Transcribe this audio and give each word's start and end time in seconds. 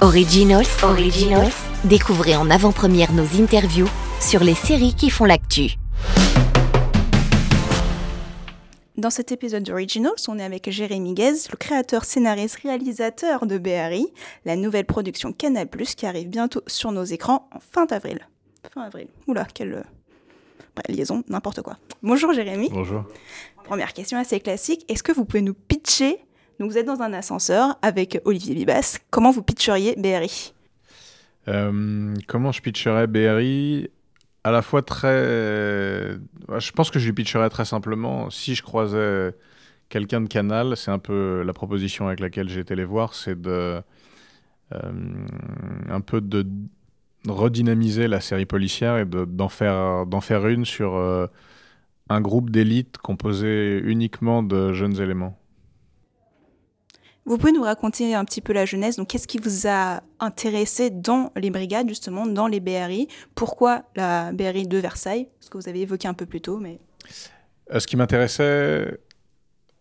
Originals, 0.00 0.66
Originals. 0.84 1.52
Découvrez 1.82 2.36
en 2.36 2.50
avant-première 2.50 3.12
nos 3.12 3.24
interviews 3.42 3.88
sur 4.20 4.44
les 4.44 4.54
séries 4.54 4.94
qui 4.94 5.10
font 5.10 5.24
l'actu. 5.24 5.72
Dans 8.96 9.10
cet 9.10 9.32
épisode 9.32 9.64
d'Originals, 9.64 10.12
on 10.28 10.38
est 10.38 10.44
avec 10.44 10.70
Jérémy 10.70 11.14
Guez, 11.14 11.48
le 11.50 11.56
créateur, 11.56 12.04
scénariste, 12.04 12.60
réalisateur 12.62 13.44
de 13.44 13.58
BRI, 13.58 14.06
la 14.44 14.54
nouvelle 14.54 14.84
production 14.84 15.32
Canal+, 15.32 15.66
qui 15.68 16.06
arrive 16.06 16.28
bientôt 16.28 16.62
sur 16.68 16.92
nos 16.92 17.02
écrans 17.02 17.48
en 17.52 17.58
fin 17.58 17.84
d'avril. 17.84 18.20
Fin 18.72 18.82
avril. 18.82 19.08
Oula, 19.26 19.48
quelle 19.52 19.74
euh, 19.74 19.82
liaison, 20.88 21.24
n'importe 21.28 21.62
quoi. 21.62 21.76
Bonjour 22.04 22.32
Jérémy. 22.32 22.68
Bonjour. 22.70 23.02
Première 23.64 23.92
question 23.92 24.16
assez 24.16 24.38
classique. 24.38 24.84
Est-ce 24.88 25.02
que 25.02 25.10
vous 25.10 25.24
pouvez 25.24 25.42
nous 25.42 25.54
pitcher 25.54 26.20
donc 26.58 26.70
vous 26.70 26.78
êtes 26.78 26.86
dans 26.86 27.02
un 27.02 27.12
ascenseur 27.12 27.78
avec 27.82 28.20
Olivier 28.24 28.54
Bibas. 28.54 28.98
Comment 29.10 29.30
vous 29.30 29.42
pitcheriez 29.42 29.94
BRI 29.96 30.52
euh, 31.48 32.14
Comment 32.26 32.52
je 32.52 32.60
pitcherais 32.60 33.06
BRI 33.06 33.88
À 34.44 34.50
la 34.50 34.62
fois 34.62 34.82
très... 34.82 36.18
Je 36.58 36.70
pense 36.72 36.90
que 36.90 36.98
je 36.98 37.06
lui 37.06 37.12
pitcherais 37.12 37.50
très 37.50 37.64
simplement. 37.64 38.30
Si 38.30 38.54
je 38.54 38.62
croisais 38.62 39.34
quelqu'un 39.88 40.20
de 40.20 40.28
Canal, 40.28 40.76
c'est 40.76 40.90
un 40.90 40.98
peu 40.98 41.42
la 41.42 41.52
proposition 41.52 42.08
avec 42.08 42.20
laquelle 42.20 42.48
j'ai 42.48 42.60
été 42.60 42.74
les 42.74 42.84
voir, 42.84 43.14
c'est 43.14 43.40
de... 43.40 43.80
Euh, 44.74 44.92
un 45.88 46.00
peu 46.02 46.20
de 46.20 46.46
redynamiser 47.26 48.06
la 48.06 48.20
série 48.20 48.46
policière 48.46 48.98
et 48.98 49.04
d'en 49.06 49.48
faire, 49.48 50.04
faire 50.20 50.46
une 50.46 50.64
sur 50.64 50.96
euh, 50.96 51.26
un 52.08 52.20
groupe 52.20 52.50
d'élite 52.50 52.98
composé 52.98 53.80
uniquement 53.84 54.42
de 54.42 54.72
jeunes 54.72 55.00
éléments. 55.00 55.38
Vous 57.28 57.36
pouvez 57.36 57.52
nous 57.52 57.62
raconter 57.62 58.14
un 58.14 58.24
petit 58.24 58.40
peu 58.40 58.54
la 58.54 58.64
jeunesse. 58.64 58.96
Donc, 58.96 59.08
qu'est-ce 59.08 59.28
qui 59.28 59.36
vous 59.36 59.68
a 59.68 60.00
intéressé 60.18 60.88
dans 60.88 61.30
les 61.36 61.50
brigades, 61.50 61.86
justement, 61.86 62.26
dans 62.26 62.46
les 62.46 62.58
BRI 62.58 63.06
Pourquoi 63.34 63.82
la 63.96 64.32
BRI 64.32 64.66
de 64.66 64.78
Versailles? 64.78 65.28
Ce 65.40 65.50
que 65.50 65.58
vous 65.58 65.68
avez 65.68 65.82
évoqué 65.82 66.08
un 66.08 66.14
peu 66.14 66.24
plus 66.24 66.40
tôt, 66.40 66.56
mais... 66.56 66.80
Euh, 67.70 67.80
ce 67.80 67.86
qui 67.86 67.98
m'intéressait 67.98 68.98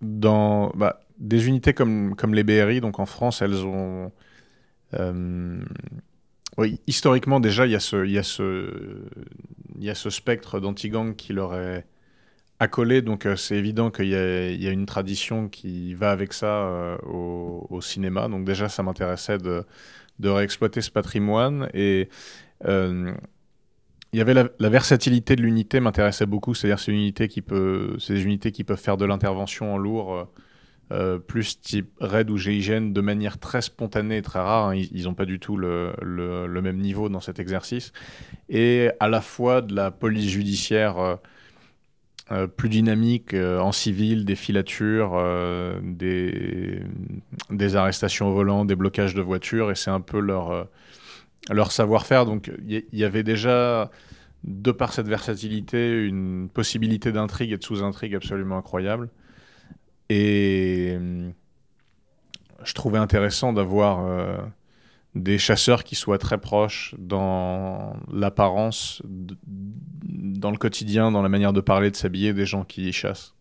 dans 0.01 0.73
bah, 0.75 0.99
des 1.19 1.47
unités 1.47 1.73
comme, 1.73 2.17
les 2.33 2.43
BRI, 2.43 2.81
donc 2.81 2.99
en 2.99 3.05
France, 3.05 3.41
elles 3.41 3.65
ont... 3.65 4.11
Euh, 4.95 5.63
oui, 6.57 6.81
historiquement, 6.85 7.39
déjà, 7.39 7.65
il 7.65 7.71
y 7.71 7.77
a 7.77 7.79
ce 7.79 8.03
spectre 10.09 10.59
d'anti-gang 10.59 11.15
qui 11.15 11.31
leur 11.31 11.55
est 11.55 11.85
accolé, 12.59 13.01
donc 13.01 13.25
euh, 13.25 13.35
c'est 13.35 13.55
évident 13.55 13.91
qu'il 13.91 14.07
y, 14.07 14.15
a 14.15 14.71
une 14.71 14.85
tradition 14.85 15.47
qui 15.47 15.93
va 15.93 16.11
avec 16.11 16.33
ça 16.33 16.63
euh, 16.67 16.97
au, 17.03 17.81
cinéma. 17.81 18.27
Donc 18.27 18.45
déjà, 18.45 18.69
ça 18.69 18.83
m'intéressait 18.83 19.37
de, 19.37 19.63
réexploiter 20.23 20.81
ce 20.81 20.91
patrimoine. 20.91 21.69
Et 21.73 22.09
euh, 22.65 23.11
il 24.13 24.17
y 24.17 24.21
avait 24.21 24.33
la, 24.33 24.69
versatilité 24.69 25.35
de 25.35 25.41
l'unité 25.43 25.79
m'intéressait 25.79 26.25
beaucoup, 26.25 26.53
c'est-à-dire 26.53 26.79
c'est 26.79 26.91
une 26.91 26.99
unité 26.99 27.27
qui 27.27 27.41
peut, 27.41 27.97
unités 28.09 28.51
qui 28.51 28.63
peuvent 28.63 28.79
faire 28.79 28.97
de 28.97 29.05
l'intervention 29.05 29.75
en 29.75 29.77
lourd. 29.77 30.27
plus 31.27 31.59
type 31.61 31.91
raid 31.99 32.29
ou 32.29 32.37
GIGN 32.37 32.93
de 32.93 33.01
manière 33.01 33.37
très 33.37 33.61
spontanée 33.61 34.17
et 34.17 34.21
très 34.21 34.39
rare. 34.39 34.69
Hein. 34.69 34.75
Ils 34.75 35.03
n'ont 35.03 35.13
pas 35.13 35.25
du 35.25 35.39
tout 35.39 35.57
le, 35.57 35.91
même 36.63 36.77
niveau 36.77 37.09
dans 37.09 37.19
cet 37.19 37.39
exercice. 37.39 37.91
Et 38.49 38.89
à 38.99 39.07
la 39.09 39.21
fois 39.21 39.61
de 39.61 39.75
la 39.75 39.91
police 39.91 40.31
judiciaire 40.31 41.19
plus 42.55 42.69
dynamique 42.69 43.33
euh, 43.33 43.59
en 43.59 43.71
civil, 43.71 44.25
des 44.25 44.35
filatures, 44.35 45.13
euh, 45.15 45.79
des, 45.81 46.81
des, 47.49 47.75
arrestations 47.75 48.27
au 48.27 48.33
volant, 48.33 48.65
des 48.65 48.75
blocages 48.75 49.13
de 49.13 49.21
voitures, 49.21 49.71
et 49.71 49.75
c'est 49.75 49.91
un 49.91 50.01
peu 50.01 50.19
leur, 50.19 50.67
leur 51.49 51.71
savoir-faire. 51.71 52.25
Donc 52.25 52.51
il 52.67 52.83
y, 52.91 53.03
avait 53.05 53.23
déjà, 53.23 53.91
de 54.43 54.71
par 54.71 54.91
cette 54.91 55.07
versatilité, 55.07 56.03
une 56.03 56.49
possibilité 56.49 57.11
d'intrigue 57.11 57.53
et 57.53 57.57
de 57.57 57.63
sous-intrigue 57.63 58.15
absolument 58.15 58.57
incroyable. 58.57 59.09
Et 60.09 60.97
je 62.63 62.73
trouvais 62.73 62.99
intéressant 62.99 63.53
d'avoir 63.53 63.99
des 65.15 65.37
chasseurs 65.37 65.83
qui 65.83 65.95
soient 65.95 66.17
très 66.17 66.37
proches 66.37 66.95
dans 66.97 67.95
l'apparence, 68.11 69.01
dans 69.05 70.51
le 70.51 70.57
quotidien, 70.57 71.11
dans 71.11 71.21
la 71.21 71.29
manière 71.29 71.53
de 71.53 71.61
parler, 71.61 71.91
de 71.91 71.95
s'habiller 71.95 72.33
des 72.33 72.45
gens 72.45 72.63
qui 72.63 72.91
chassent. 72.93 73.33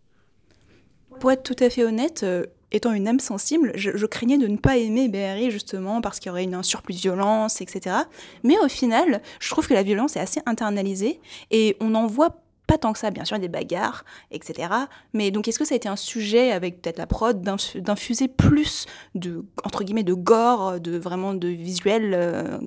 Pour 1.21 1.33
être 1.33 1.43
tout 1.43 1.65
à 1.65 1.71
fait 1.71 1.85
honnête, 1.85 2.23
euh, 2.25 2.45
étant 2.73 2.93
une 2.93 3.09
âme 3.09 3.21
sensible, 3.21 3.73
je, 3.75 4.07
craignais 4.07 4.39
de 4.39 4.47
ne 4.47 4.57
pas 4.57 4.77
aimer 4.77 5.09
BRI 5.09 5.51
justement 5.51 6.01
parce 6.01 6.19
qu'il 6.19 6.29
y 6.29 6.31
aurait 6.31 6.53
un 6.53 6.63
surplus 6.63 6.95
de 6.95 7.01
violence, 7.01 7.61
etc. 7.61 7.97
Mais 8.43 8.59
au 8.59 8.69
final, 8.69 9.23
je 9.41 9.51
trouve 9.51 9.67
que 9.67 9.75
la 9.75 9.83
violence 9.83 10.17
est 10.17 10.21
assez 10.21 10.41
internalisée 10.47 11.21
et 11.51 11.77
on 11.81 11.95
en 11.95 12.07
voit 12.07 12.43
pas 12.67 12.79
tant 12.79 12.93
que 12.93 12.99
ça, 12.99 13.11
bien 13.11 13.25
sûr, 13.25 13.39
des 13.39 13.49
bagarres, 13.49 14.05
etc. 14.31 14.69
Mais 15.13 15.31
donc, 15.31 15.49
est-ce 15.49 15.59
que 15.59 15.65
ça 15.65 15.75
a 15.75 15.77
été 15.77 15.89
un 15.89 15.97
sujet 15.97 16.53
avec 16.53 16.83
peut-être 16.83 16.99
la 16.99 17.07
prod 17.07 17.41
d'infuser 17.41 18.29
plus 18.29 18.87
de, 19.15 19.45
entre 19.65 19.85
guillemets, 19.85 20.03
de 20.03 20.15
gore, 20.15 20.81
de 20.81 20.97
vraiment 20.99 21.35
de 21.35 21.49
visuel 21.49 22.13
euh, 22.15 22.59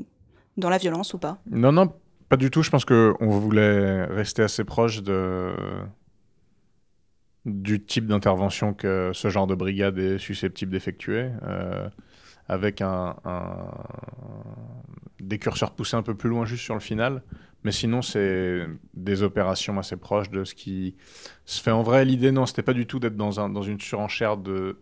dans 0.58 0.70
la 0.70 0.78
violence 0.78 1.14
ou 1.14 1.18
pas? 1.18 1.40
Non, 1.50 1.72
non, 1.72 1.92
pas 2.30 2.38
du 2.38 2.50
tout. 2.50 2.64
Je 2.64 2.70
pense 2.70 2.86
qu'on 2.86 3.30
voulait 3.30 4.06
rester 4.06 4.44
assez 4.44 4.64
proche 4.64 5.04
de 5.04 5.54
du 7.46 7.84
type 7.84 8.06
d'intervention 8.06 8.74
que 8.74 9.12
ce 9.14 9.30
genre 9.30 9.48
de 9.48 9.56
brigade 9.56 9.98
est 9.98 10.18
susceptible 10.18 10.72
d'effectuer, 10.72 11.30
euh, 11.44 11.90
avec 12.50 12.82
un, 12.82 13.16
des 15.20 15.40
curseurs 15.40 15.72
poussés 15.72 15.96
un 15.96 16.04
peu 16.04 16.16
plus 16.16 16.30
loin 16.30 16.46
juste 16.46 16.64
sur 16.64 16.74
le 16.74 16.80
final. 16.80 17.24
Mais 17.64 17.72
sinon, 17.72 18.02
c'est 18.02 18.66
des 18.94 19.22
opérations 19.22 19.78
assez 19.78 19.98
proches 19.98 20.30
de 20.30 20.44
ce 20.44 20.56
qui 20.56 20.96
se 21.46 21.62
fait 21.62 21.72
en 21.72 21.84
vrai. 21.84 22.06
L'idée, 22.06 22.32
non, 22.32 22.46
c'était 22.46 22.64
pas 22.64 22.74
du 22.74 22.88
tout 22.88 23.00
d'être 23.00 23.18
dans, 23.18 23.40
un, 23.40 23.50
dans 23.50 23.62
une 23.62 23.80
surenchère 23.80 24.38
de, 24.38 24.78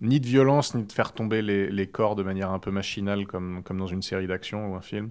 ni 0.00 0.18
de 0.18 0.26
violence, 0.26 0.74
ni 0.74 0.84
de 0.84 0.92
faire 0.92 1.12
tomber 1.12 1.42
les, 1.42 1.86
corps 1.86 2.16
de 2.16 2.22
manière 2.22 2.50
un 2.50 2.58
peu 2.58 2.70
machinale, 2.70 3.26
comme, 3.26 3.62
dans 3.70 3.86
une 3.86 4.02
série 4.02 4.26
d'action 4.26 4.72
ou 4.72 4.74
un 4.74 4.82
film. 4.82 5.10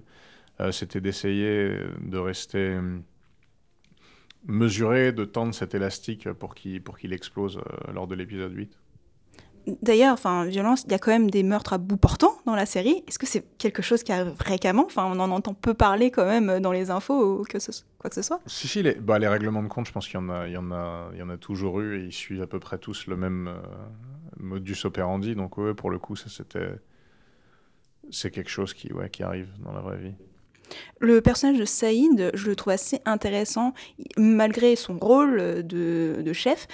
Euh, 0.60 0.70
c'était 0.70 1.00
d'essayer 1.00 1.78
de 2.00 2.18
rester 2.18 2.78
mesuré, 4.46 5.12
de 5.12 5.24
tendre 5.24 5.54
cet 5.54 5.74
élastique 5.74 6.30
pour 6.32 6.54
qu'il 6.54 6.82
pour 6.82 6.98
qu'il 6.98 7.12
explose 7.12 7.58
euh, 7.58 7.92
lors 7.92 8.06
de 8.06 8.14
l'épisode 8.14 8.52
8. 8.52 8.76
D'ailleurs, 9.82 10.14
enfin, 10.14 10.44
violence, 10.46 10.84
il 10.86 10.92
y 10.92 10.94
a 10.94 10.98
quand 10.98 11.10
même 11.10 11.30
des 11.30 11.42
meurtres 11.42 11.72
à 11.72 11.78
bout 11.78 11.96
portant 11.96 12.32
dans 12.46 12.54
la 12.54 12.66
série. 12.66 13.04
Est-ce 13.06 13.18
que 13.18 13.26
c'est 13.26 13.44
quelque 13.58 13.82
chose 13.82 14.02
qui 14.02 14.12
arrive 14.12 14.34
fréquemment? 14.34 14.84
Enfin, 14.86 15.04
on 15.04 15.20
en 15.20 15.30
entend 15.30 15.54
peu 15.54 15.74
parler 15.74 16.10
quand 16.10 16.24
même 16.24 16.60
dans 16.60 16.72
les 16.72 16.90
infos 16.90 17.40
ou 17.40 17.44
quoi 17.44 17.60
que 17.60 18.14
ce 18.14 18.22
soit. 18.22 18.40
Si, 18.46 18.66
si, 18.66 18.82
les, 18.82 18.94
bah, 18.94 19.18
les 19.18 19.28
règlements 19.28 19.62
de 19.62 19.68
compte, 19.68 19.86
je 19.86 19.92
pense 19.92 20.06
qu'il 20.06 20.18
y 20.18 20.22
en 20.22 20.28
a, 20.30 20.48
il 20.48 20.52
y 20.52 20.56
en 20.56 20.72
a, 20.72 21.10
il 21.12 21.18
y 21.18 21.22
en 21.22 21.30
a 21.30 21.36
toujours 21.36 21.80
eu 21.80 22.00
et 22.00 22.04
ils 22.04 22.12
suivent 22.12 22.42
à 22.42 22.46
peu 22.46 22.58
près 22.58 22.78
tous 22.78 23.06
le 23.06 23.16
même 23.16 23.48
euh, 23.48 23.60
modus 24.38 24.84
operandi. 24.84 25.34
Donc, 25.34 25.58
ouais, 25.58 25.74
pour 25.74 25.90
le 25.90 25.98
coup, 25.98 26.16
ça 26.16 26.28
c'était, 26.28 26.70
c'est 28.10 28.30
quelque 28.30 28.50
chose 28.50 28.74
qui, 28.74 28.92
ouais, 28.92 29.10
qui 29.10 29.22
arrive 29.22 29.48
dans 29.60 29.72
la 29.72 29.80
vraie 29.80 29.98
vie. 29.98 30.14
Le 31.00 31.20
personnage 31.20 31.58
de 31.58 31.64
Saïd, 31.64 32.30
je 32.34 32.46
le 32.46 32.56
trouve 32.56 32.72
assez 32.72 33.00
intéressant. 33.04 33.74
Malgré 34.16 34.76
son 34.76 34.98
rôle 34.98 35.66
de, 35.66 36.32
chef, 36.32 36.66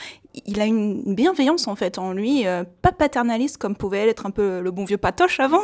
il 0.47 0.61
a 0.61 0.67
une 0.67 1.15
bienveillance 1.15 1.67
en 1.67 1.77
fait 1.77 1.99
en 1.99 2.13
lui, 2.13 2.47
euh, 2.47 2.65
pas 2.83 2.93
paternaliste 2.93 3.57
comme 3.57 3.75
pouvait 3.75 4.09
être 4.09 4.27
un 4.27 4.31
peu 4.31 4.61
le 4.61 4.71
bon 4.71 4.85
vieux 4.85 4.99
patoche 4.99 5.41
avant, 5.41 5.63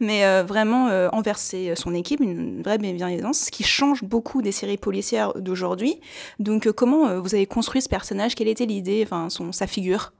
mais 0.00 0.24
euh, 0.24 0.42
vraiment 0.42 0.88
euh, 0.88 1.08
envers 1.12 1.38
son 1.38 1.94
équipe, 1.94 2.20
une 2.20 2.62
vraie 2.62 2.78
bienveillance, 2.78 3.46
ce 3.46 3.50
qui 3.50 3.64
change 3.64 4.04
beaucoup 4.04 4.40
des 4.40 4.52
séries 4.52 4.78
policières 4.78 5.34
d'aujourd'hui. 5.34 6.00
Donc 6.38 6.70
comment 6.72 7.20
vous 7.20 7.34
avez 7.34 7.46
construit 7.46 7.82
ce 7.82 7.88
personnage? 7.88 8.34
Quelle 8.34 8.48
était 8.48 8.66
l'idée, 8.66 9.02
enfin 9.04 9.28
sa 9.52 9.66
figure? 9.66 10.12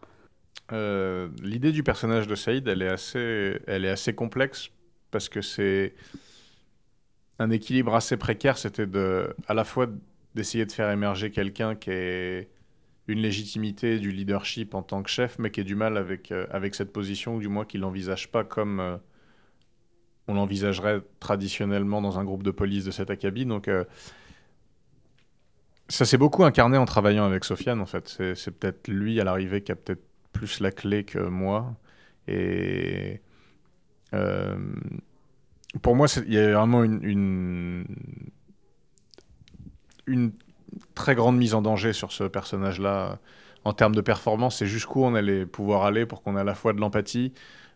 L'idée 0.73 1.71
du 1.71 1.85
personnage 1.85 2.27
de 2.27 2.35
Saïd, 2.35 2.67
elle 2.67 2.83
est 2.83 2.89
assez, 2.89 3.59
elle 3.67 3.85
est 3.85 3.91
assez 3.91 4.13
complexe 4.13 4.71
parce 5.13 5.29
que 5.29 5.41
c'est 5.41 5.95
un 7.39 7.51
équilibre 7.51 7.95
assez 7.95 8.17
précaire, 8.17 8.59
c'était 8.59 8.87
de, 8.87 9.35
à 9.47 9.55
la 9.55 9.65
fois 9.65 9.87
d'essayer 10.35 10.67
de 10.67 10.73
faire 10.73 10.91
émerger 10.91 11.31
quelqu'un 11.31 11.75
qui 11.75 11.91
ait 11.91 12.49
une 13.09 13.21
légitimité 13.21 13.99
du 13.99 14.11
leadership 14.11 14.75
en 14.75 14.83
tant 14.83 15.03
que 15.03 15.11
chef, 15.11 15.39
mais 15.39 15.51
qui 15.51 15.61
ait 15.61 15.65
du 15.65 15.75
mal 15.77 15.97
avec, 15.97 16.33
euh, 16.33 16.47
avec 16.51 16.75
cette 16.75 16.93
position, 16.93 17.37
ou 17.37 17.41
du 17.41 17.49
moins 17.49 17.65
qui 17.65 17.79
l'envisage 17.79 18.31
pas 18.31 18.45
comme 18.45 18.81
euh, 18.81 18.97
on 20.29 20.35
l'envisagerait 20.35 21.03
traditionnellement 21.21 22.03
dans 22.03 22.19
un 22.19 22.25
groupe 22.25 22.43
de 22.43 22.51
police 22.51 22.85
de 22.85 22.91
cet 22.91 23.11
acabit. 23.11 23.47
Donc, 23.47 23.69
euh, 23.69 23.85
ça 25.89 26.05
s'est 26.05 26.19
beaucoup 26.19 26.43
incarné 26.45 26.77
en 26.79 26.85
travaillant 26.85 27.25
avec 27.25 27.45
Sofiane, 27.45 27.81
en 27.81 27.87
fait. 27.87 28.09
C'est 28.35 28.51
peut-être 28.51 28.89
lui, 28.89 29.21
à 29.21 29.25
l'arrivée, 29.25 29.63
qui 29.63 29.71
a 29.71 29.77
peut-être 29.77 30.03
plus 30.33 30.59
la 30.59 30.73
clé 30.73 31.05
que 31.05 31.21
moi. 31.21 31.77
Et 32.27 33.21
pour 35.83 35.97
moi, 35.97 36.07
il 36.27 36.33
y 36.33 36.39
a 36.39 36.53
vraiment 36.53 36.85
une, 36.85 37.85
très 40.95 41.15
grande 41.15 41.37
mise 41.37 41.55
en 41.55 41.63
danger 41.63 41.93
sur 41.93 42.13
ce 42.13 42.25
personnage-là 42.25 43.19
en 43.65 43.73
termes 43.73 43.95
de 43.95 44.01
performance. 44.01 44.59
C'est 44.59 44.67
jusqu'où 44.67 45.03
on 45.05 45.15
allait 45.15 45.47
pouvoir 45.47 45.85
aller 45.85 46.07
pour 46.07 46.23
qu'on 46.23 46.37
ait 46.37 46.41
à 46.41 46.45
la 46.45 46.55
fois 46.55 46.73
de 46.73 46.81
l'empathie, 46.81 47.33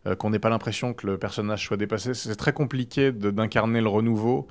euh, 0.06 0.14
qu'on 0.14 0.30
n'ait 0.30 0.38
pas 0.38 0.50
l'impression 0.50 0.94
que 0.94 1.06
le 1.06 1.18
personnage 1.18 1.66
soit 1.66 1.76
dépassé. 1.76 2.14
C'est 2.14 2.34
très 2.36 2.52
compliqué 2.52 3.12
d'incarner 3.12 3.80
le 3.80 3.88
renouveau 3.88 4.48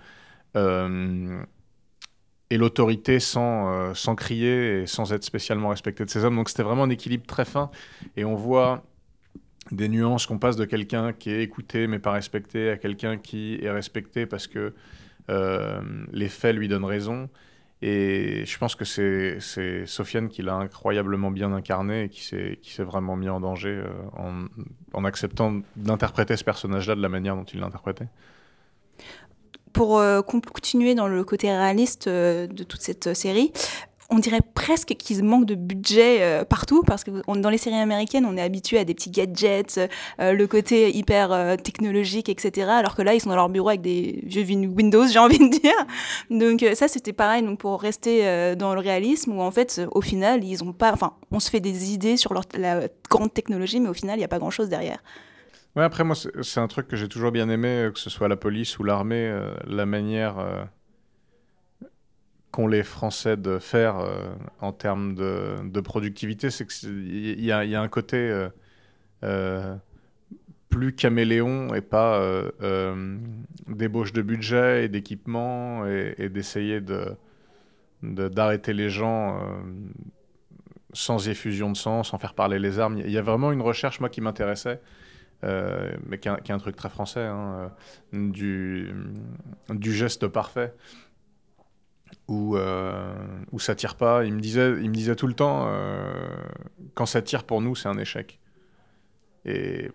euh, 0.55 1.41
et 2.49 2.57
l'autorité 2.57 3.19
sans, 3.19 3.71
euh, 3.71 3.93
sans 3.93 4.15
crier 4.15 4.81
et 4.81 4.87
sans 4.87 5.13
être 5.13 5.23
spécialement 5.23 5.69
respecté 5.69 6.03
de 6.03 6.09
ses 6.09 6.23
hommes. 6.23 6.35
Donc 6.35 6.49
c'était 6.49 6.63
vraiment 6.63 6.83
un 6.83 6.89
équilibre 6.89 7.25
très 7.25 7.45
fin. 7.45 7.71
Et 8.17 8.25
on 8.25 8.35
voit 8.35 8.83
des 9.71 9.89
nuances 9.89 10.25
qu'on 10.25 10.39
passe 10.39 10.55
de 10.55 10.65
quelqu'un 10.65 11.13
qui 11.13 11.31
est 11.31 11.43
écouté 11.43 11.87
mais 11.87 11.99
pas 11.99 12.11
respecté 12.11 12.69
à 12.69 12.77
quelqu'un 12.77 13.17
qui 13.17 13.59
est 13.61 13.71
respecté 13.71 14.25
parce 14.25 14.47
que 14.47 14.73
les 16.11 16.27
faits 16.27 16.55
lui 16.55 16.67
donnent 16.67 16.85
raison. 16.85 17.29
Et 17.81 18.43
je 18.45 18.57
pense 18.57 18.75
que 18.75 18.83
c'est 18.83 19.85
Sofiane 19.85 20.27
qui 20.27 20.41
l'a 20.41 20.55
incroyablement 20.55 21.31
bien 21.31 21.53
incarné 21.53 22.03
et 22.03 22.09
qui 22.09 22.23
s'est 22.23 22.83
vraiment 22.83 23.15
mis 23.15 23.29
en 23.29 23.39
danger 23.39 23.83
euh, 23.85 24.47
en, 24.93 25.05
acceptant 25.05 25.61
d'interpréter 25.77 26.35
ce 26.35 26.43
personnage-là 26.43 26.95
de 26.95 27.01
la 27.01 27.07
manière 27.07 27.37
dont 27.37 27.45
il 27.45 27.61
l'a 27.61 27.67
interprété. 27.67 28.05
Pour 29.71 29.99
euh, 29.99 30.21
continuer 30.21 30.93
dans 30.93 31.07
le 31.07 31.23
côté 31.23 31.49
réaliste 31.49 32.07
euh, 32.07 32.47
de 32.47 32.63
toute 32.63 32.81
cette 32.81 33.13
série, 33.13 33.53
on 34.09 34.17
dirait 34.17 34.41
presque 34.41 34.95
qu'ils 34.97 35.23
manquent 35.23 35.45
de 35.45 35.55
budget 35.55 36.21
euh, 36.21 36.43
partout 36.43 36.83
parce 36.83 37.03
que 37.03 37.11
dans 37.39 37.49
les 37.49 37.57
séries 37.57 37.77
américaines, 37.77 38.25
on 38.25 38.37
est 38.37 38.41
habitué 38.41 38.79
à 38.79 38.83
des 38.83 38.95
petits 38.95 39.11
gadgets, 39.11 39.79
euh, 40.19 40.33
le 40.33 40.47
côté 40.47 40.95
hyper 40.95 41.31
euh, 41.31 41.55
technologique, 41.55 42.27
etc. 42.27 42.69
Alors 42.69 42.95
que 42.95 43.03
là, 43.03 43.13
ils 43.13 43.21
sont 43.21 43.29
dans 43.29 43.35
leur 43.35 43.49
bureau 43.49 43.69
avec 43.69 43.81
des 43.81 44.21
vieux 44.23 44.43
Windows, 44.43 45.07
j'ai 45.11 45.19
envie 45.19 45.37
de 45.37 45.59
dire. 45.59 45.71
Donc 46.31 46.65
ça, 46.75 46.87
c'était 46.87 47.13
pareil. 47.13 47.43
Donc 47.43 47.59
pour 47.59 47.79
rester 47.79 48.55
dans 48.55 48.73
le 48.73 48.79
réalisme, 48.79 49.33
où 49.33 49.41
en 49.41 49.51
fait, 49.51 49.81
au 49.91 50.01
final, 50.01 50.43
ils 50.43 50.59
pas. 50.73 50.91
Enfin, 50.91 51.13
on 51.31 51.39
se 51.39 51.49
fait 51.49 51.59
des 51.59 51.93
idées 51.93 52.17
sur 52.17 52.33
la 52.33 52.87
grande 53.09 53.33
technologie, 53.33 53.79
mais 53.79 53.89
au 53.89 53.93
final, 53.93 54.15
il 54.15 54.19
n'y 54.19 54.25
a 54.25 54.29
pas 54.29 54.39
grand-chose 54.39 54.69
derrière. 54.69 54.99
Ouais, 55.75 55.83
après 55.83 56.03
moi, 56.03 56.15
c'est 56.15 56.59
un 56.59 56.67
truc 56.67 56.87
que 56.87 56.95
j'ai 56.95 57.07
toujours 57.07 57.31
bien 57.31 57.49
aimé, 57.49 57.89
que 57.93 57.99
ce 57.99 58.09
soit 58.09 58.27
la 58.27 58.35
police 58.35 58.79
ou 58.79 58.83
l'armée, 58.83 59.31
la 59.67 59.85
manière 59.85 60.67
les 62.67 62.83
Français 62.83 63.37
de 63.37 63.59
faire 63.59 63.99
euh, 63.99 64.27
en 64.59 64.71
termes 64.71 65.15
de, 65.15 65.79
productivité, 65.81 66.49
c'est 66.49 66.67
qu'il 66.67 67.43
y, 67.43 67.51
a 67.51 67.81
un 67.81 67.87
côté 67.87 68.17
euh, 68.17 68.49
euh, 69.23 69.75
plus 70.69 70.93
caméléon 70.93 71.73
et 71.73 71.81
pas 71.81 72.21
débauche 73.67 74.13
de 74.13 74.21
budget 74.21 74.85
et 74.85 74.87
d'équipement 74.87 75.85
et, 75.87 76.29
d'essayer 76.29 76.81
de, 76.81 77.15
d'arrêter 78.03 78.73
les 78.73 78.89
gens 78.89 79.41
sans 80.93 81.27
effusion 81.27 81.71
de 81.71 81.77
sang, 81.77 82.03
sans 82.03 82.17
faire 82.17 82.33
parler 82.33 82.59
les 82.59 82.79
armes. 82.79 82.97
Il 82.97 83.11
y 83.11 83.17
a 83.17 83.21
vraiment 83.21 83.51
une 83.51 83.61
recherche, 83.61 83.99
moi, 83.99 84.09
qui 84.09 84.21
m'intéressait. 84.21 84.79
mais 85.41 86.19
qui 86.19 86.27
est, 86.27 86.51
un, 86.51 86.59
truc 86.59 86.75
très 86.75 86.89
français, 86.89 87.25
hein, 87.25 87.71
du 88.13 88.93
geste 89.81 90.27
parfait 90.27 90.73
où, 92.29 92.55
euh, 92.55 93.11
où 93.51 93.59
ça 93.59 93.75
tire 93.75 93.95
pas. 93.95 94.23
Il 94.23 94.33
me 94.33 94.39
disait, 94.39 94.71
il 94.81 94.89
me 94.89 94.93
disait 94.93 95.15
tout 95.15 95.27
le 95.27 95.33
temps, 95.33 95.65
euh, 95.67 96.13
quand 96.93 97.05
ça 97.05 97.21
tire 97.21 97.43
pour 97.43 97.61
nous, 97.61 97.75
c'est 97.75 97.89
un 97.89 97.97
échec. 97.97 98.39
Et 99.45 99.89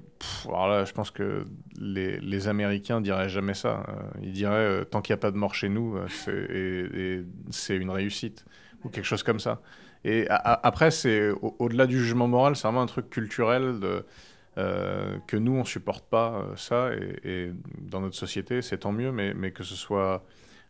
alors 0.46 0.68
là, 0.68 0.84
je 0.84 0.92
pense 0.92 1.10
que 1.10 1.44
les, 1.78 2.18
les, 2.18 2.48
Américains 2.48 3.00
diraient 3.00 3.28
jamais 3.28 3.54
ça. 3.54 3.84
Euh, 3.88 3.92
ils 4.22 4.32
diraient, 4.32 4.54
euh, 4.54 4.84
tant 4.84 5.00
qu'il 5.00 5.12
n'y 5.14 5.18
a 5.18 5.20
pas 5.20 5.30
de 5.30 5.36
mort 5.36 5.54
chez 5.54 5.68
nous, 5.68 5.96
c'est 6.08 7.76
une 7.76 7.90
réussite, 7.90 8.44
ou 8.82 8.88
quelque 8.88 9.04
chose 9.04 9.22
comme 9.22 9.40
ça. 9.40 9.60
Et 10.06 10.26
après, 10.28 10.90
c'est 10.90 11.30
au-delà 11.58 11.86
du 11.86 11.98
jugement 11.98 12.28
moral, 12.28 12.56
c'est 12.56 12.66
vraiment 12.66 12.82
un 12.82 12.86
truc 12.86 13.08
culturel 13.08 13.80
que 14.56 15.36
nous, 15.36 15.52
on 15.52 15.64
supporte 15.64 16.04
pas 16.06 16.46
ça. 16.56 16.90
Et, 17.22 17.52
dans 17.80 18.00
notre 18.00 18.16
société, 18.16 18.60
c'est 18.60 18.78
tant 18.78 18.92
mieux, 18.92 19.12
mais 19.12 19.50
que 19.52 19.62
ce 19.62 19.74
soit 19.74 20.22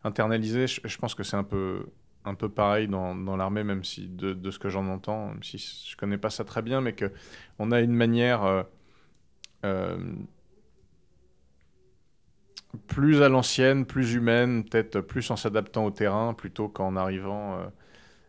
internalisé, 0.05 0.67
je, 0.67 0.99
pense 0.99 1.15
que 1.15 1.23
c'est 1.23 1.37
un 1.37 1.45
peu, 1.45 1.87
un 2.25 2.35
peu 2.35 2.49
pareil 2.49 2.89
dans, 2.89 3.15
dans 3.15 3.37
l'armée, 3.37 3.65
même 3.65 3.85
si 3.85 4.07
de, 4.09 4.35
de 4.35 4.51
ce 4.51 4.59
que 4.59 4.69
j'en 4.69 4.87
entends, 4.89 5.29
même 5.29 5.43
si 5.43 5.59
je 5.59 5.97
connais 5.97 6.19
pas 6.19 6.31
ça 6.31 6.45
très 6.45 6.63
bien, 6.63 6.81
mais 6.81 6.95
qu'on 6.95 7.73
a 7.73 7.81
une 7.81 7.95
manière 7.95 8.45
euh, 8.45 8.63
euh, 9.65 9.97
plus 12.87 13.23
à 13.23 13.29
l'ancienne, 13.29 13.87
plus 13.87 14.15
humaine, 14.15 14.65
peut-être 14.65 15.01
plus 15.01 15.31
en 15.31 15.37
s'adaptant 15.37 15.87
au 15.87 15.91
terrain, 15.91 16.35
plutôt 16.35 16.69
qu'en 16.69 16.97
arrivant 16.97 17.59
euh, 17.59 17.67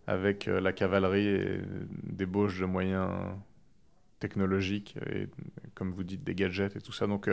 avec 0.08 0.46
la 0.46 0.72
cavalerie 0.72 1.28
et 1.28 1.62
des 2.04 2.26
bauches 2.26 2.60
de 2.60 2.66
moyens 2.66 3.10
technologiques 4.20 4.96
et, 5.10 5.28
comme 5.74 5.92
vous 5.92 6.04
dites, 6.04 6.24
des 6.24 6.36
gadgets 6.36 6.76
et 6.76 6.82
tout 6.82 6.94
ça. 6.94 7.08
Donc, 7.08 7.30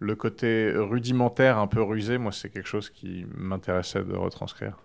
le 0.00 0.14
côté 0.14 0.72
rudimentaire, 0.74 1.58
un 1.58 1.66
peu 1.66 1.82
rusé, 1.82 2.18
moi, 2.18 2.32
c'est 2.32 2.50
quelque 2.50 2.68
chose 2.68 2.90
qui 2.90 3.26
m'intéressait 3.36 4.04
de 4.04 4.14
retranscrire. 4.14 4.78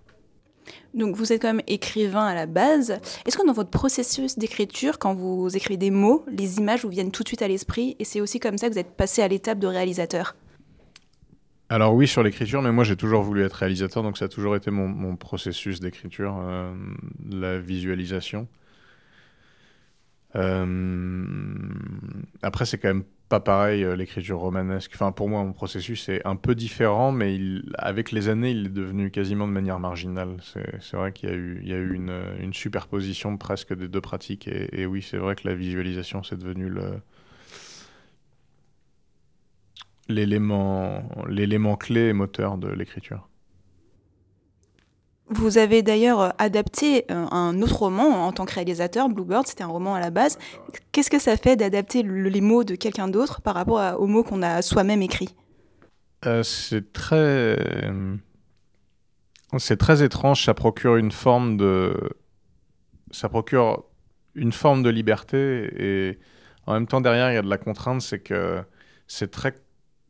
Donc 0.94 1.16
vous 1.16 1.34
êtes 1.34 1.42
quand 1.42 1.54
même 1.54 1.66
écrivain 1.68 2.26
à 2.26 2.36
la 2.36 2.46
base. 2.46 2.92
Est-ce 3.26 3.38
que 3.38 3.46
dans 3.46 3.54
votre 3.54 3.70
processus 3.70 4.38
d'écriture, 4.38 5.00
quand 5.00 5.14
vous 5.14 5.56
écrivez 5.56 5.78
des 5.78 5.92
mots, 5.92 6.26
les 6.28 6.58
images 6.58 6.84
vous 6.84 6.90
viennent 6.90 7.12
tout 7.12 7.24
de 7.24 7.28
suite 7.28 7.42
à 7.42 7.48
l'esprit 7.48 7.96
et 8.00 8.06
c'est 8.06 8.22
aussi 8.22 8.40
comme 8.40 8.58
ça 8.58 8.68
que 8.68 8.74
vous 8.74 8.80
êtes 8.80 8.96
passé 8.96 9.22
à 9.22 9.28
l'étape 9.28 9.60
de 9.60 9.68
réalisateur? 9.68 10.36
Alors 11.70 11.96
oui, 11.96 12.08
sur 12.08 12.22
l'écriture, 12.22 12.62
mais 12.62 12.72
moi 12.72 12.84
j'ai 12.84 12.96
toujours 12.96 13.24
voulu 13.24 13.44
être 13.44 13.54
réalisateur, 13.54 14.04
donc 14.04 14.18
ça 14.18 14.26
a 14.26 14.28
toujours 14.28 14.56
été 14.56 14.70
mon, 14.70 15.16
processus 15.16 15.80
d'écriture, 15.80 16.38
euh, 16.40 16.72
la 17.32 17.58
visualisation. 17.58 18.48
Euh, 20.36 21.26
après, 22.42 22.66
c'est 22.66 22.78
quand 22.78 22.88
même 22.90 23.04
pas 23.30 23.40
pareil 23.40 23.84
euh, 23.84 23.96
l'écriture 23.96 24.40
romanesque. 24.40 24.92
Enfin, 24.96 25.12
pour 25.12 25.30
moi, 25.30 25.44
mon 25.44 25.54
processus 25.54 26.10
est 26.10 26.26
un 26.26 26.36
peu 26.36 26.56
différent, 26.56 27.12
mais 27.12 27.40
avec 27.78 28.12
les 28.12 28.30
années, 28.30 28.52
il 28.52 28.68
est 28.68 28.70
devenu 28.70 29.12
quasiment 29.12 29.48
de 29.48 29.54
manière 29.54 29.80
marginale. 29.80 30.38
C'est 30.42 30.98
vrai 30.98 31.12
qu'il 31.12 31.30
y 31.30 31.32
a 31.32 31.36
eu, 31.36 31.60
il 31.62 31.70
y 31.70 31.74
a 31.74 31.78
eu 31.78 31.94
une, 31.94 32.54
superposition 32.54 33.38
presque 33.38 33.76
des 33.76 33.88
deux 33.88 34.02
pratiques. 34.02 34.48
Et, 34.48 34.82
et 34.82 34.86
oui, 34.86 35.02
c'est 35.02 35.18
vrai 35.18 35.36
que 35.36 35.48
la 35.48 35.56
visualisation, 35.56 36.24
c'est 36.24 36.38
devenu 36.38 36.72
l'élément 40.10 41.76
clé 41.78 42.10
et 42.10 42.14
moteur 42.14 42.58
de 42.58 42.70
l'écriture. 42.70 43.28
Vous 45.36 45.58
avez 45.58 45.82
d'ailleurs 45.82 46.22
euh, 46.22 46.30
adapté 46.38 47.06
euh, 47.10 47.26
un 47.32 47.62
autre 47.62 47.78
roman 47.78 48.28
en 48.28 48.32
tant 48.32 48.46
que 48.46 48.54
réalisateur, 48.54 49.10
Bluebird, 49.10 49.48
c'était 49.48 49.64
un 49.64 49.68
roman 49.68 49.96
à 49.96 50.00
la 50.00 50.12
base. 50.12 50.38
Qu'est-ce 50.92 51.10
que 51.10 51.20
ça 51.20 51.38
fait 51.38 51.56
d'adapter 51.56 52.04
les 52.04 52.42
mots 52.42 52.64
de 52.64 52.76
quelqu'un 52.76 53.08
d'autre 53.08 53.42
par 53.42 53.56
rapport 53.56 54.00
aux 54.00 54.08
mots 54.08 54.24
qu'on 54.24 54.42
a 54.42 54.62
soi-même 54.62 55.02
écrits? 55.02 55.36
Euh, 56.26 56.44
C'est 56.44 56.94
très... 56.94 57.58
C'est 59.58 59.78
très 59.78 60.02
étrange, 60.02 60.44
ça 60.46 60.54
procure 60.54 60.96
une 60.98 61.12
forme 61.12 61.58
de... 61.58 61.94
Ça 63.12 63.30
procure 63.30 63.84
une 64.34 64.52
forme 64.52 64.82
de 64.82 64.90
liberté 64.90 65.38
et 65.78 66.20
en 66.66 66.74
même 66.74 66.88
temps 66.88 67.02
derrière 67.02 67.32
il 67.32 67.36
y 67.36 67.38
a 67.38 67.44
de 67.44 67.50
la 67.50 67.60
contrainte, 67.60 68.02
c'est 68.02 68.20
que 68.20 68.64
c'est 69.08 69.30
très 69.30 69.54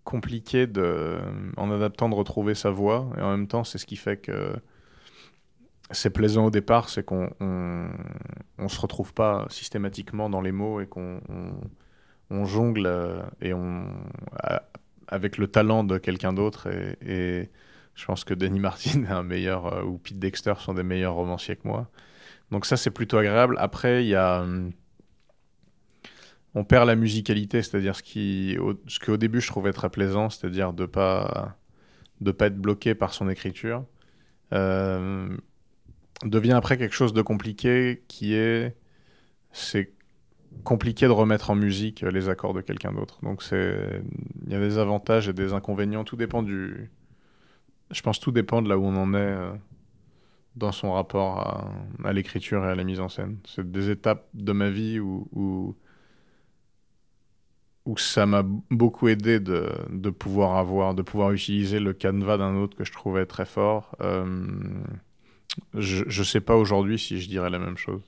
compliqué 0.06 0.66
de, 0.68 1.18
en 1.58 1.72
adaptant 1.72 2.08
de 2.08 2.16
retrouver 2.16 2.56
sa 2.56 2.70
voix 2.70 3.10
et 3.18 3.22
en 3.22 3.32
même 3.32 3.48
temps 3.48 3.66
c'est 3.66 3.78
ce 3.78 3.86
qui 3.86 3.98
fait 3.98 4.18
que 4.18 4.54
c'est 5.92 6.10
plaisant 6.10 6.46
au 6.46 6.52
départ, 6.52 6.90
c'est 6.90 7.04
qu'on 7.04 7.30
on, 7.40 8.68
se 8.68 8.80
retrouve 8.80 9.14
pas 9.14 9.46
systématiquement 9.50 10.30
dans 10.30 10.42
les 10.42 10.52
mots 10.52 10.82
et 10.82 10.88
qu'on 10.88 11.22
on, 12.30 12.46
jongle 12.46 12.86
euh, 12.86 13.22
et 13.42 13.54
on 13.54 13.86
avec 15.08 15.38
le 15.38 15.48
talent 15.48 15.84
de 15.84 15.98
quelqu'un 15.98 16.34
d'autre 16.34 16.68
et, 16.68 17.50
je 17.96 18.06
pense 18.06 18.24
que 18.24 18.34
Denis 18.34 18.60
Martin 18.60 19.04
est 19.04 19.12
un 19.12 19.22
meilleur 19.22 19.72
euh, 19.72 19.84
ou 19.84 20.00
Pete 20.00 20.18
Dexter 20.18 20.54
sont 20.58 20.74
des 20.74 20.82
meilleurs 20.82 21.14
romanciers 21.14 21.58
que 21.58 21.68
moi. 21.68 21.92
Donc 22.50 22.66
ça 22.66 22.78
c'est 22.78 22.90
plutôt 22.90 23.18
agréable. 23.18 23.56
Après 23.60 24.04
il 24.04 24.08
y 24.08 24.16
a 24.16 24.42
hum, 24.42 24.72
on 26.56 26.64
perd 26.64 26.88
la 26.88 26.96
musicalité, 26.96 27.62
c'est-à-dire 27.62 27.96
ce 27.96 28.04
qui 28.04 28.58
ce 28.88 29.00
qu'au 29.00 29.18
début 29.18 29.42
je 29.42 29.48
trouvais 29.48 29.74
très 29.74 29.90
plaisant, 29.90 30.30
c'est-à-dire 30.30 30.74
de 30.74 30.86
pas 30.86 31.56
de 32.22 32.32
pas 32.32 32.48
être 32.48 32.58
bloqué 32.58 32.96
par 32.96 33.14
son 33.14 33.30
écriture. 33.30 33.86
Euh, 34.54 35.36
devient 36.26 36.54
après 36.54 36.78
quelque 36.78 36.96
chose 36.96 37.14
de 37.14 37.22
compliqué 37.22 38.04
qui 38.08 38.34
est 38.36 38.76
c'est 39.52 39.94
compliqué 40.64 41.08
de 41.08 41.12
remettre 41.12 41.50
en 41.50 41.56
musique 41.56 42.02
les 42.02 42.30
accords 42.30 42.54
de 42.54 42.62
quelqu'un 42.62 42.94
d'autre. 42.94 43.20
Donc 43.24 43.44
c'est 43.44 44.02
il 44.46 44.52
y 44.52 44.56
a 44.56 44.60
des 44.60 44.78
avantages 44.78 45.30
et 45.30 45.34
des 45.34 45.54
inconvénients, 45.54 46.04
tout 46.04 46.16
dépend 46.16 46.44
du 46.44 46.92
je 47.92 48.02
pense 48.02 48.20
tout 48.20 48.32
dépend 48.32 48.62
de 48.62 48.70
là 48.70 48.78
où 48.78 48.86
on 48.86 48.96
en 48.96 49.14
est 49.14 49.18
euh, 49.18 49.52
dans 50.56 50.72
son 50.72 50.94
rapport 50.94 51.40
à, 52.04 52.14
l'écriture 52.14 52.64
et 52.66 52.70
à 52.70 52.76
la 52.76 52.84
mise 52.84 53.00
en 53.00 53.10
scène. 53.10 53.38
C'est 53.46 53.70
des 53.72 53.90
étapes 53.90 54.28
de 54.34 54.52
ma 54.52 54.70
vie 54.70 55.00
où, 55.00 55.28
où, 55.34 55.76
ça 57.98 58.26
m'a 58.26 58.44
beaucoup 58.72 59.08
aidé 59.08 59.40
de, 59.40 59.70
de, 59.90 60.10
pouvoir 60.10 60.58
avoir, 60.58 60.96
de 60.96 61.02
pouvoir 61.02 61.32
utiliser 61.32 61.80
le 61.80 61.94
canevas 61.94 62.38
d'un 62.38 62.56
autre 62.56 62.78
que 62.78 62.84
je 62.84 62.92
trouvais 62.92 63.26
très 63.26 63.46
fort. 63.46 63.96
Euh, 64.02 64.26
je 65.76 66.04
ne 66.20 66.24
sais 66.26 66.42
pas 66.42 66.56
aujourd'hui 66.56 66.98
si 67.00 67.20
je 67.22 67.28
dirais 67.28 67.50
la 67.50 67.60
même 67.60 67.78
chose. 67.78 68.02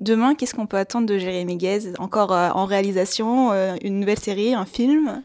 Demain, 0.00 0.34
qu'est-ce 0.34 0.54
qu'on 0.54 0.66
peut 0.66 0.78
attendre 0.78 1.06
de 1.06 1.18
Jérémy 1.18 1.56
Guez 1.58 1.92
Encore 1.98 2.32
euh, 2.32 2.48
en 2.50 2.64
réalisation, 2.64 3.52
euh, 3.52 3.76
une 3.82 4.00
nouvelle 4.00 4.18
série, 4.18 4.54
un 4.54 4.64
film 4.64 5.22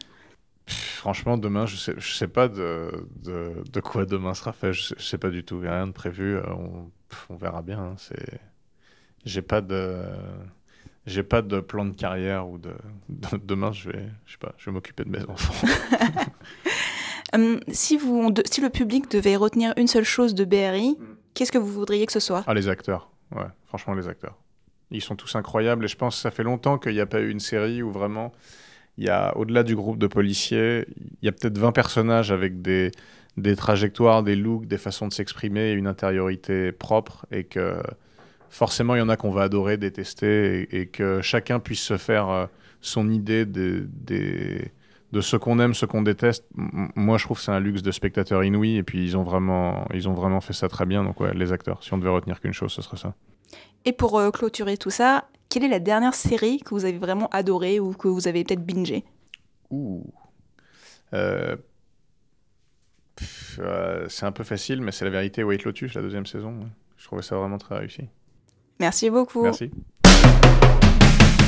Franchement, 0.66 1.38
demain, 1.38 1.64
je 1.66 1.76
sais, 1.76 1.94
je 1.96 2.12
sais 2.14 2.28
pas 2.28 2.48
de, 2.48 2.90
de, 3.22 3.52
de 3.72 3.80
quoi 3.80 4.04
demain 4.04 4.34
sera 4.34 4.52
fait. 4.52 4.72
Je 4.72 4.82
sais, 4.82 4.94
je 4.98 5.04
sais 5.04 5.18
pas 5.18 5.30
du 5.30 5.44
tout. 5.44 5.60
Rien 5.60 5.86
de 5.86 5.92
prévu. 5.92 6.38
On, 6.40 6.90
on 7.30 7.36
verra 7.36 7.62
bien. 7.62 7.78
Hein. 7.78 7.94
C'est, 7.96 8.40
j'ai 9.24 9.42
pas 9.42 9.60
de, 9.60 10.02
j'ai 11.06 11.22
pas 11.22 11.40
de 11.42 11.60
plan 11.60 11.84
de 11.86 11.94
carrière 11.94 12.48
ou 12.48 12.58
de, 12.58 12.72
de- 13.08 13.36
demain. 13.44 13.70
Je 13.72 13.90
vais, 13.90 14.08
je 14.26 14.32
sais 14.32 14.38
pas. 14.38 14.52
Je 14.58 14.66
vais 14.68 14.72
m'occuper 14.72 15.04
de 15.04 15.10
mes 15.10 15.22
enfants. 15.28 15.66
Hum, 17.36 17.60
si, 17.68 17.96
vous, 17.96 18.32
si 18.50 18.60
le 18.60 18.70
public 18.70 19.10
devait 19.10 19.36
retenir 19.36 19.72
une 19.76 19.86
seule 19.88 20.04
chose 20.04 20.34
de 20.34 20.44
BRI, 20.44 20.96
qu'est-ce 21.34 21.52
que 21.52 21.58
vous 21.58 21.70
voudriez 21.72 22.06
que 22.06 22.12
ce 22.12 22.20
soit? 22.20 22.42
Ah, 22.46 22.54
les 22.54 22.68
acteurs. 22.68 23.10
Ouais, 23.34 23.44
franchement, 23.66 23.94
les 23.94 24.08
acteurs. 24.08 24.36
Ils 24.90 25.02
sont 25.02 25.16
tous 25.16 25.34
incroyables 25.36 25.84
et 25.84 25.88
je 25.88 25.96
pense 25.96 26.16
que 26.16 26.22
ça 26.22 26.30
fait 26.30 26.44
longtemps 26.44 26.78
qu'il 26.78 26.92
n'y 26.92 27.00
a 27.00 27.06
pas 27.06 27.20
eu 27.20 27.28
une 27.30 27.40
série 27.40 27.82
où 27.82 27.90
vraiment, 27.90 28.32
il 28.98 29.04
y 29.04 29.08
a, 29.10 29.36
au-delà 29.36 29.62
du 29.64 29.74
groupe 29.76 29.98
de 29.98 30.06
policiers, 30.06 30.86
il 31.20 31.26
y 31.26 31.28
a 31.28 31.32
peut-être 31.32 31.58
20 31.58 31.72
personnages 31.72 32.30
avec 32.32 32.62
des, 32.62 32.92
des 33.36 33.56
trajectoires, 33.56 34.22
des 34.22 34.36
looks, 34.36 34.66
des 34.66 34.78
façons 34.78 35.08
de 35.08 35.12
s'exprimer 35.12 35.70
et 35.70 35.72
une 35.72 35.88
intériorité 35.88 36.72
propre 36.72 37.26
et 37.32 37.44
que 37.44 37.82
forcément, 38.48 38.94
il 38.94 38.98
y 38.98 39.02
en 39.02 39.08
a 39.08 39.16
qu'on 39.16 39.30
va 39.32 39.42
adorer, 39.42 39.76
détester 39.76 40.62
et, 40.70 40.80
et 40.82 40.86
que 40.86 41.20
chacun 41.20 41.58
puisse 41.58 41.82
se 41.82 41.96
faire 41.96 42.28
euh, 42.30 42.46
son 42.80 43.10
idée 43.10 43.44
des, 43.44 43.80
des- 43.80 44.70
de 45.12 45.20
ce 45.20 45.36
qu'on 45.36 45.58
aime, 45.58 45.74
ce 45.74 45.86
qu'on 45.86 46.02
déteste. 46.02 46.44
Moi, 46.54 47.18
je 47.18 47.24
trouve 47.24 47.38
que 47.38 47.44
c'est 47.44 47.52
un 47.52 47.60
luxe 47.60 47.82
de 47.82 47.90
spectateur 47.90 48.44
inouï 48.44 48.76
et 48.76 48.82
puis 48.82 49.02
ils 49.04 49.16
ont 49.16 49.22
vraiment, 49.22 49.86
ils 49.94 50.08
ont 50.08 50.14
vraiment 50.14 50.40
fait 50.40 50.52
ça 50.52 50.68
très 50.68 50.86
bien. 50.86 51.04
Donc 51.04 51.20
ouais, 51.20 51.32
les 51.34 51.52
acteurs. 51.52 51.82
Si 51.82 51.92
on 51.94 51.98
devait 51.98 52.10
retenir 52.10 52.40
qu'une 52.40 52.52
chose, 52.52 52.72
ce 52.72 52.82
serait 52.82 52.96
ça. 52.96 53.14
Et 53.84 53.92
pour 53.92 54.18
euh, 54.18 54.30
clôturer 54.30 54.76
tout 54.76 54.90
ça, 54.90 55.28
quelle 55.48 55.64
est 55.64 55.68
la 55.68 55.78
dernière 55.78 56.14
série 56.14 56.58
que 56.58 56.70
vous 56.70 56.84
avez 56.84 56.98
vraiment 56.98 57.28
adorée 57.28 57.78
ou 57.78 57.92
que 57.92 58.08
vous 58.08 58.26
avez 58.26 58.42
peut-être 58.44 58.64
bingé 58.66 59.04
Ouh. 59.70 60.04
Euh, 61.14 61.56
euh, 63.60 64.06
c'est 64.08 64.26
un 64.26 64.32
peu 64.32 64.44
facile, 64.44 64.82
mais 64.82 64.92
c'est 64.92 65.04
la 65.04 65.10
vérité. 65.10 65.44
White 65.44 65.64
Lotus, 65.64 65.94
la 65.94 66.02
deuxième 66.02 66.26
saison. 66.26 66.68
Je 66.96 67.04
trouvais 67.04 67.22
ça 67.22 67.36
vraiment 67.36 67.58
très 67.58 67.78
réussi. 67.78 68.02
Merci 68.80 69.08
beaucoup. 69.08 69.42
Merci. 69.42 69.70